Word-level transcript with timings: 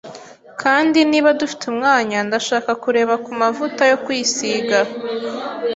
Kandi 0.61 0.99
niba 1.09 1.29
dufite 1.39 1.63
umwanya, 1.73 2.17
ndashaka 2.27 2.71
kureba 2.83 3.13
ku 3.23 3.31
mavuta 3.41 3.81
yo 3.91 3.97
kwisiga. 4.05 4.77